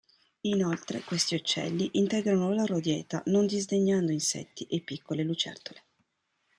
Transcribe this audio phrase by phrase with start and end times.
[0.45, 5.83] Inoltre questi uccelli integrano la loro dieta non disdegnando insetti e piccole lucertole.